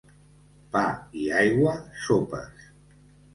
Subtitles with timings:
[0.77, 0.81] Pa
[1.23, 1.75] i aigua,
[2.07, 2.67] sopes.